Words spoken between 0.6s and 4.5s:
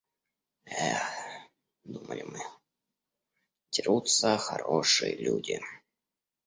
Эх, думали мы, дерутся